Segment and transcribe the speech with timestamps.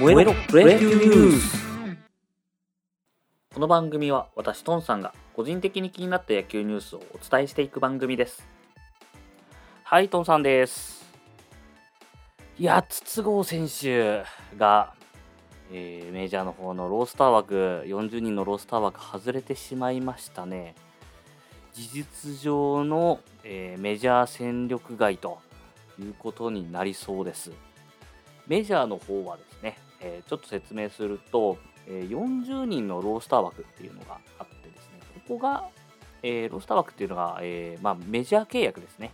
[0.00, 1.58] 燃えろプロ野球ニュース
[3.52, 8.48] この番組は私トンさんが個人的に気になった野球ニュースをお伝えしていく番組です。
[9.84, 11.04] はいトンさんです。
[12.58, 14.22] いや筒香選手
[14.56, 14.94] が、
[15.70, 20.76] えーメジャーの方のロースター枠40人のロースター枠外れてしまいましたね。
[21.74, 25.40] 事実上の、えーメジャー戦力外と
[25.98, 27.50] いうことになりそうです。
[28.46, 29.49] メジャーの方はで
[30.00, 35.64] えーちょっと説明すると、えー40人のロースター枠っていうのがあってですね、ここが、
[36.22, 39.12] えロースター枠っていうのが、えまあ、メジャー契約ですね、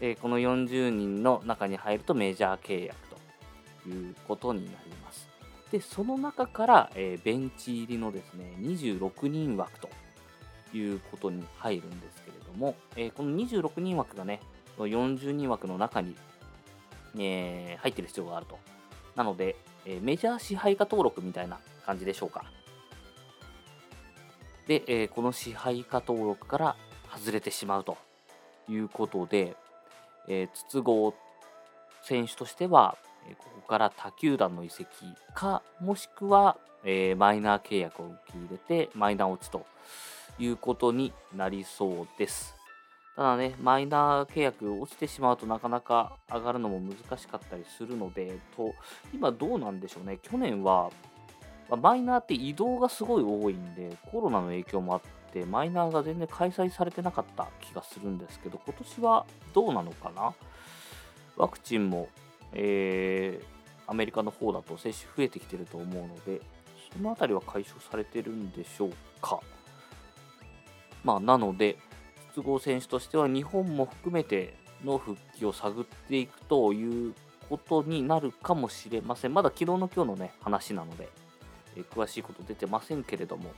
[0.00, 5.28] えこの40人の中に入るとメジャー契約ということになります。
[5.70, 9.88] で、その中から、えベンチ入りのですね、26人枠と
[10.74, 14.40] いうことに入るんですけれども、えこの26人枠がね、
[14.78, 16.16] 40人枠の中に
[17.18, 18.58] え入ってる必要があると。
[19.16, 22.44] なので、えメジャー支配下登録みたいな感じでしょうか。
[24.66, 26.76] で、えーこの支配下登録から
[27.12, 27.96] 外れてしまうと
[28.68, 29.56] いうことで、
[30.28, 31.16] えー筒香
[32.02, 32.96] 選手としては、
[33.38, 34.86] ここから他球団の移籍
[35.34, 39.66] か、もしくは、えマイナー契約を受け入れて、マイナー落ちと
[40.38, 42.59] いうことになりそうです。
[43.16, 48.72] ただね、マイナー契約落ちてしまうとなかなか上がるのも難しかったりするので、と
[49.12, 50.90] 今どうなんでしょうね、去年は、
[51.82, 55.00] マイナーって移動がすごい多いんで、コロナの影響もあっ
[55.32, 60.34] て、マイナーが全然開催されてなかった気がするんですけど、今年はどうなのかな？
[61.36, 62.08] ワクチンも、
[62.52, 66.40] えーアメリカの方だと接種増えてきてると思うので、
[66.96, 69.40] そのあたりは解消されてるんでしょうか。
[71.02, 71.76] まあ、なので、
[72.42, 77.14] 筒香選手としては日本も含めての復帰を探っていくという
[77.48, 79.34] ことになるかもしれません。
[79.34, 81.08] まだ昨日の今日のね、話なので、
[81.76, 83.52] え詳しいこと出てませんけれども、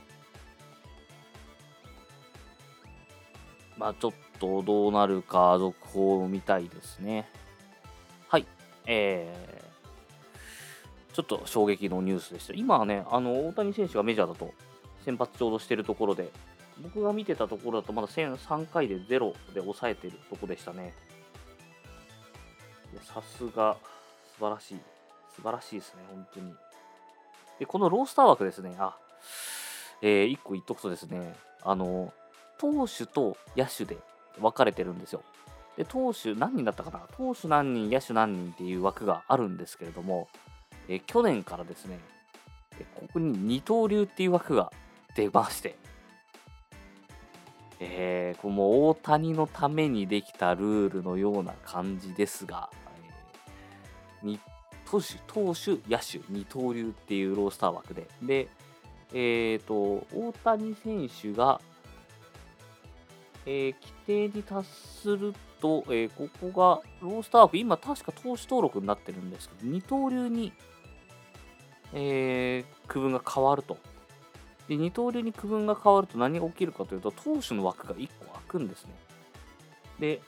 [3.77, 7.29] まあちょっとどうなるか続報を見たいですね。
[8.27, 8.45] はい。
[8.85, 9.63] えー
[11.13, 12.53] ちょっと衝撃のニュースでした。
[12.55, 14.51] 今はね、あの大谷選手がメジャーだと
[15.05, 16.31] 先発ちょうどしてるところで、
[16.81, 20.93] 僕が見てたところだとまだ1003回で0で抑えてるとこでしたね。
[23.03, 23.75] さすが
[24.37, 24.79] 素晴らしい。
[25.35, 26.53] 素晴らしいですね、本当に。
[27.59, 28.95] で、このロースター枠ですね、あ、
[30.01, 32.13] え1個言っとくとですね、あの、
[32.59, 33.97] 投手と野手で
[34.39, 35.23] 分かれてるんですよ。
[35.77, 36.99] で、投手何人だったかな？
[37.17, 40.27] 投手何人、野手何人っていう枠があるんですけれども、
[40.87, 41.99] え去年からですね、
[42.95, 44.71] ここに二刀流っていう枠が
[45.15, 45.75] 出まして、
[47.85, 52.69] えーこれもう大谷のためにできたルールのような感じですが、
[54.23, 54.39] えー
[54.85, 58.47] 投手、投手、野手、二刀流っていうロースター枠で、で、
[59.11, 59.73] えっ、と、
[60.13, 61.59] 大谷選手が、
[63.45, 70.53] えー規定に達すると、えーここがロースター枠、今確か投手登録になってるんですけど、二刀流に、
[71.93, 73.77] えー区分が変わると。
[74.67, 78.91] で二刀流に区分が変わると何が起きるかというと、投手の枠が1個空くんですね。
[79.99, 80.21] で、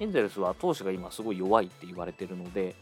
[0.00, 2.74] エンゼルスは投手が今すごい弱いって言われてるので、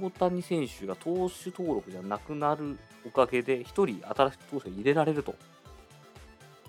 [0.00, 5.34] 大谷選手が投手登録じゃなくなるおかげで、1人新しく投手が入れられると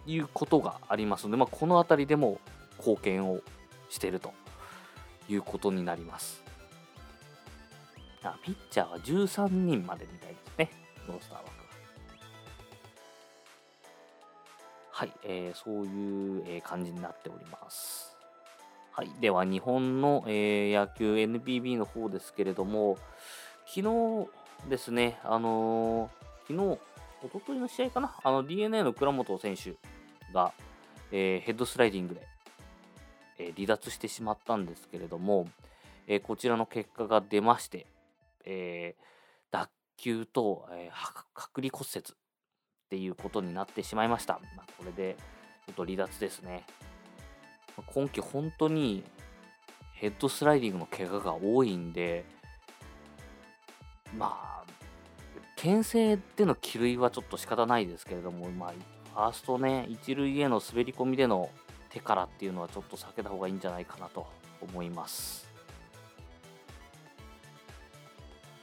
[0.06, 2.40] いうことがありますので、まあ、この辺りでも
[2.78, 3.42] 貢献を
[3.90, 4.34] していると
[5.30, 6.44] いうことになります。
[8.24, 10.72] あピッチャーは13人までみたいですね、
[11.08, 11.65] ロースター枠
[14.96, 15.04] は。
[15.04, 18.16] い、えーそういう、え感じになっております。
[18.94, 22.98] はい、では日本の、えー野球 NPB の方ですけれども、
[23.66, 24.30] 昨日
[24.70, 26.80] ですね、あのー昨日、
[27.28, 29.74] 一昨日の試合かな、あの DNA の倉本選手
[30.34, 30.54] が、
[31.12, 32.26] えーヘッドスライディングで、
[33.38, 35.50] えー離脱してしまったんですけれども、
[36.08, 37.86] えーこちらの結果が出まして、
[38.46, 39.04] えー
[39.52, 42.16] 脱臼と、えーは剥離骨折
[42.86, 44.40] っていうことになってしまいました。
[44.56, 45.18] まあ、これで
[45.66, 46.66] ちょっと離脱ですね。
[47.88, 49.04] 今季本当に
[49.94, 52.26] ヘッドスライディングの怪我が多いんで、
[54.16, 54.64] まあ、
[55.56, 61.50] 牽制での気類はちょっと仕方ないですけれども、まあ、ファーストね、一塁への滑り込みでの
[61.90, 64.28] 手からっていうのはちょっと避けた方がいいんじゃないかなと
[64.62, 65.50] 思います。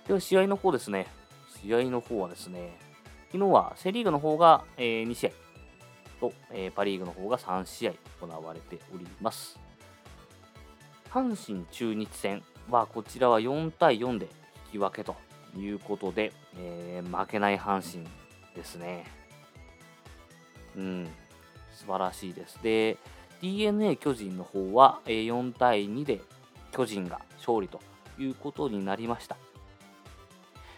[0.07, 1.07] では、試合の方ですね。
[1.63, 2.79] 試合の方はですね、
[3.33, 5.31] 昨日はセ・リーグの方が、えー2試合
[6.21, 9.59] と、えーパ・リーグの方が3試合行われております。
[11.11, 14.27] 阪神中日戦はこちらは4対4で
[14.67, 15.17] 引き分けと
[15.57, 18.07] いうことで、えー、負けない阪神
[18.55, 19.07] ですね。
[20.77, 21.09] うん、
[21.73, 22.63] 素晴らしいです。
[22.63, 22.99] で、
[23.41, 26.21] d n a 巨人の方は4対2で
[26.71, 27.81] 巨人が勝利と
[28.19, 29.39] いうことになりました。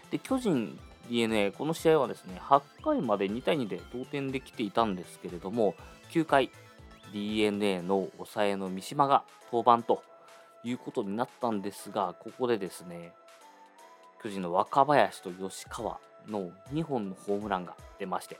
[0.09, 0.79] で、巨人
[1.09, 5.75] d n a この試合はですね、8回まで2対2で同点できていたんですけれども、
[6.11, 6.51] 9回
[7.13, 10.03] d n a の抑えの三島が登板と
[10.63, 13.13] いうことになったんですが、ここでですね、
[14.23, 18.39] 巨人の若林と吉川の2本のホームランが出まして、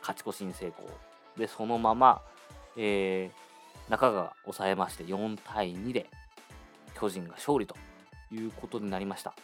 [0.00, 0.88] 勝ち越しに成功。
[1.36, 2.22] で、そのまま、
[2.76, 6.08] えー、中川が抑えまして4対2で
[6.98, 7.76] 巨人が勝利と
[8.30, 9.34] いうことになりました。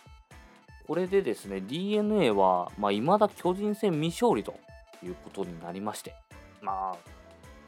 [0.91, 4.57] これでですね、d n a は、まあ、未だ巨人戦未勝利と
[5.05, 6.17] いうことになりまして、
[6.61, 6.99] まあ、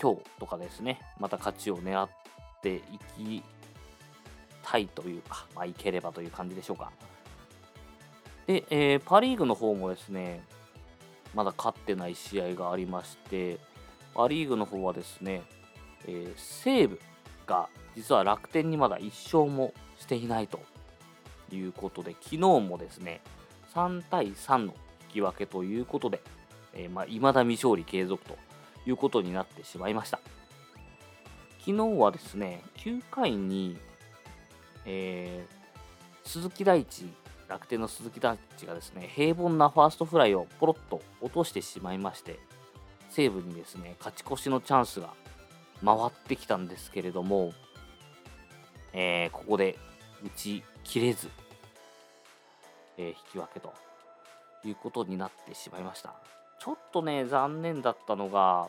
[0.02, 2.08] 今日とかですね、また勝ちを狙っ
[2.64, 2.82] てい
[3.16, 3.44] き
[4.64, 6.90] たいというか、まあ、いければという感じでしょうか。
[8.48, 10.42] で、えー、パ・リーグの方もですね、
[11.32, 13.60] まだ勝ってない試合がありまして、
[14.16, 15.42] パ・リーグの方はですね、
[16.08, 16.98] えー、西武
[17.46, 19.04] が実は楽天にまだ1
[19.38, 20.58] 勝もしていないと
[21.56, 23.20] いうことで、昨日もですね、
[23.74, 24.74] 3対3の
[25.08, 26.20] 引き分けということで、
[26.74, 28.36] えー、まあ、未だ未勝利継続と
[28.86, 30.20] いうことになってしまいました。
[31.60, 33.76] 昨日はですね、9回に、
[34.84, 37.08] えー、鈴木大地
[37.52, 42.40] 楽天の鈴木大地がですね、平凡なファーストフライをポロッと落としてしまいまして、
[43.10, 45.12] 西武にですね、勝ち越しのチャンスが
[45.84, 47.52] 回ってきたんですけれども、
[48.94, 49.78] えー、ここで
[50.24, 51.28] 打ち切れず、
[52.98, 53.72] えー、引き分けと
[54.64, 56.14] いうことになってしまいました。
[56.58, 58.68] ちょっとね、残念だったのが、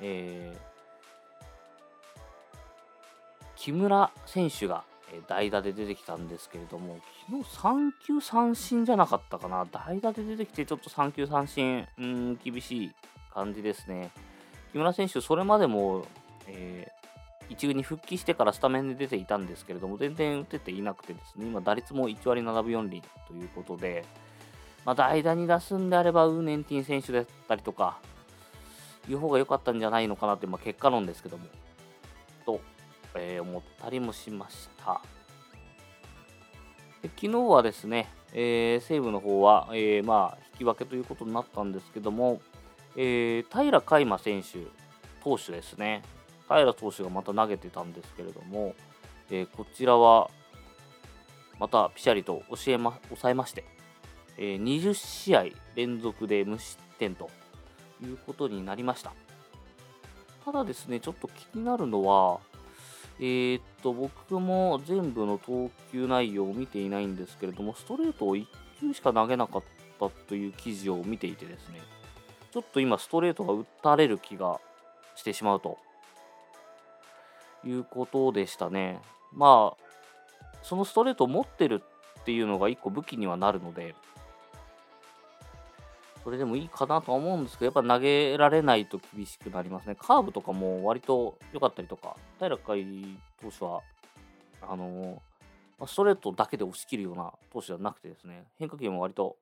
[0.00, 0.58] えー、
[3.56, 4.84] 木村選手が
[5.26, 9.66] 代打で出てきたんですけれども、昨日3球三振じゃなかったかな。
[9.70, 12.92] 代打で出てきてちょっと3球三振、うん、厳しい
[13.32, 14.10] 感じですね。
[14.72, 16.04] 木村選手、それまでも、
[16.46, 24.04] えー、一軍に復帰してからスタメンで出ていたんですけれども、全然打てていなくてですね、今打率も1割7分4厘ということで、
[24.84, 27.98] まあ、代打に出すんであれば、ウーネンティン選手だったりとか、
[29.08, 31.44] いう方が良かったんじゃないのかなって、まあ、結果論ですけども、
[32.46, 32.60] と
[33.14, 35.00] えー、思ったりもしました。
[37.02, 42.40] で昨日はですね、えー、西武の方は、えー、まあ、引き分けということになったんですけども、
[42.96, 44.66] えー、平海馬選手、
[45.24, 46.02] 投手ですね、
[46.56, 48.74] 平投手がまた投げてたんですけれども、
[49.30, 50.30] えこちらは
[51.58, 53.64] またピシャリと教えま抑えまして、
[54.36, 55.44] え20試合
[55.76, 57.30] 連続で無失点と
[58.02, 59.12] いうことになりました。
[60.44, 62.40] ただですね、ちょっと気になるのは、
[63.20, 68.46] えー、っと、僕も全部の投球内容を見ていないんですけれども、ストレートを1
[68.80, 69.62] 球しか投げなかっ
[70.00, 71.80] たという記事を見ていてですね、
[72.50, 74.58] ちょっと今ストレートが打たれる気が
[75.14, 75.78] してしまうと
[77.64, 79.00] いうことでしたね。
[79.32, 79.90] まあ、
[80.62, 81.82] そのストレートを持ってる
[82.20, 83.94] っていうのが1個武器にはなるので、
[86.22, 89.96] それでもいいかなとは思うんですけど、やっぱ投げられないと厳しくなりますね。
[89.98, 93.80] カーブとかも割と良かったりとか、平海投手は、
[94.62, 99.36] あのー、ストレートだけで押し切るような投手ではなくてですね、変化球も割と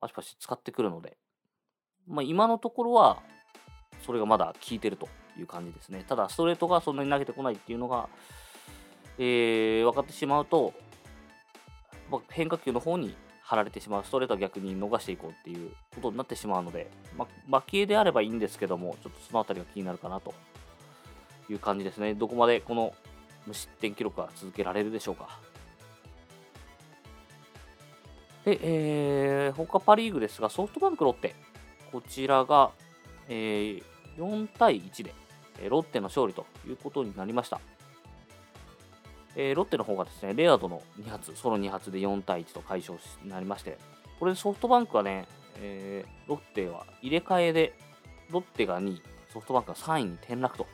[0.00, 1.16] パシパシ使ってくるので、
[2.08, 3.22] まあ、今のところは、
[4.04, 6.04] それがまだ効いてるという感じですね。
[6.06, 8.08] ただ、ストレートがそんなに投げてこないっていうのが、
[9.18, 10.74] えー、分かってしまうと、
[12.10, 20.34] まあ、変化球の方に張られてしまうストレートは逆に逃していこうっていうことになってしまうので、まあ、負けであればいいんですけども、ちょっとその辺りが気になるかなと
[21.48, 22.14] いう感じですね。
[22.14, 22.92] どこまでこの
[23.46, 25.38] 無失点記録は続けられるでしょうか。
[28.44, 31.34] で、えー、他パ・リーグですが、ソフトバンク、ロッテ、
[31.92, 32.70] こちらが、
[33.28, 33.82] えー、
[34.16, 35.14] 4対1で、
[35.68, 37.60] ロッテの勝利ということになりました。
[39.36, 43.78] えー、ロッテの方がですね、レアードの2発、ソロ2発で4対1と解消になりまして、
[44.18, 47.78] これでソフトバンクはね、えー、ロッテは入れ替えで、
[48.30, 50.66] ロッテが2位、ソフトバンクが3位に転落と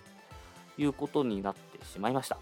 [0.79, 2.39] いうことになってしまいました。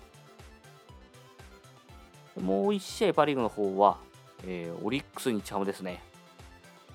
[2.39, 3.99] もう1試合パ・リーグの方は、
[4.45, 6.03] えー、オリックスにチャムですね。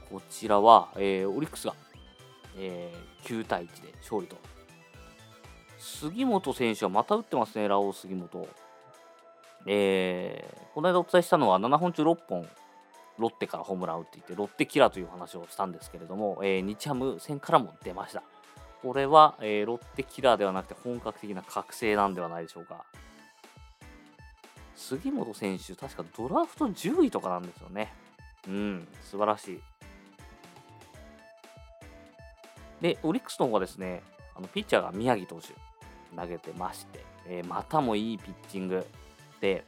[0.09, 1.75] こちらは、えー、オリックスが、
[2.57, 4.37] えー、9対1で勝利と。
[5.85, 8.47] 杉本選手はまた打ってますね、ラオウ杉本。
[9.67, 12.47] えー、この間お伝えしたのは7本中6本
[13.17, 18.21] ロッテからホームランを打っていてロッテキラーという話をしたんですけれども、えー、日ハム戦からも出ました
[18.83, 22.85] これは、えー、ロッテキラーではなくて本格的な覚醒なんではないでしょうか
[24.75, 27.91] 杉本選手確かドラフト10位とかなんですよね
[28.47, 29.61] うん、素晴らしい。
[32.81, 34.03] で、オリックスの方がですね、
[34.35, 35.53] あのピッチャーが宮城投手
[36.15, 38.85] 投げてまして、えーまたもいいピッチング
[39.41, 39.63] で、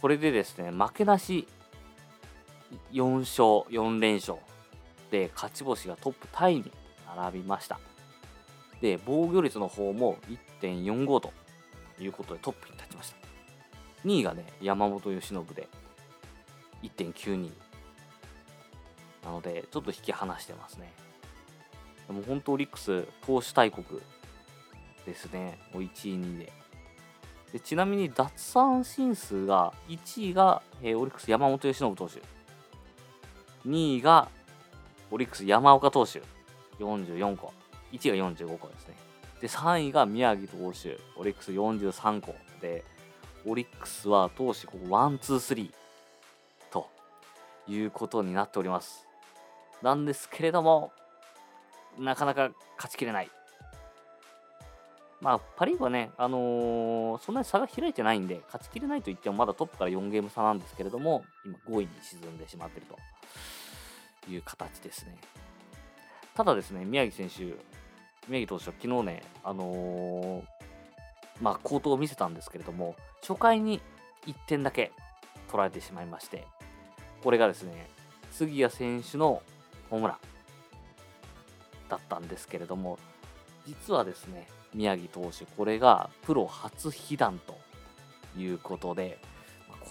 [0.00, 1.46] これでですね、負けなし
[2.92, 4.38] 4勝、4連勝
[5.10, 6.70] で、勝ち星がトップタイに
[7.16, 7.78] 並びました。
[8.80, 10.18] で、防御率の方も
[10.60, 11.32] 1.45と
[11.98, 13.16] いうことでトップに立ちました。
[14.04, 15.68] 2位がね、山本由伸で
[16.82, 17.50] 1.92。
[19.24, 20.92] なので、ちょっと引き離してますね。
[22.06, 23.84] でも本当オリックス、投手大国
[25.04, 25.58] ですね。
[25.72, 26.52] もう1位、2位で。
[27.52, 32.20] でちなみに奪三振数が1位が、えーオリックス山本由伸投手。
[33.66, 34.28] 2位が
[35.10, 36.20] オリックス山岡投手。
[36.80, 37.52] 44個。
[37.92, 38.94] 1位が45個ですね。
[39.40, 40.98] で3位が宮城投手。
[41.16, 42.34] オリックス43個。
[42.60, 42.84] で
[43.46, 46.72] オリックスは投手ここ one two three。
[46.72, 46.88] と
[47.68, 49.06] いうことになっております。
[49.80, 50.90] なんですけれども
[51.98, 53.30] なかなか勝ちきれない。
[55.24, 62.86] まあ、パ・リーグはね、あのーそんなに差が開いてないんで、勝ちきれないと言ってもまだトップから4ゲーム差なんですけれども、今5位に沈んでしまっている
[64.26, 65.16] という形ですね。
[66.34, 67.56] ただですね、宮城選手、
[68.28, 70.42] 宮城投手は昨日ね、あのー
[71.40, 72.94] まあ、好投を見せたんですけれども、
[73.26, 73.80] 初回に
[74.26, 74.92] 1点だけ
[75.48, 76.46] 取られてしまいまして、
[77.22, 77.88] これがですね、
[78.30, 79.42] 杉谷選手の
[79.88, 80.18] ホームラン
[81.88, 82.98] だったんですけれども、
[83.66, 87.56] 実はですね、宮城投手、これがプロ初被弾と
[88.38, 89.18] いうことで、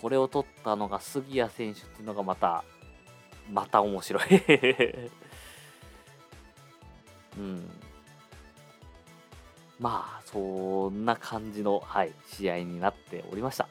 [0.02, 2.63] これを取ったのが杉谷選手っていうのがまた、
[3.52, 4.24] また面白い。
[7.38, 7.70] うん。
[9.80, 13.68] まあ、そんな感じの、はい、試合になっておりました。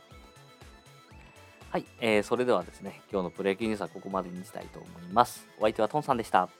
[1.71, 5.49] はい、えーそれではですね、今日のプロ野球ニュースはここまでにしたいと思います。
[5.59, 6.51] お相手はトンさんでした。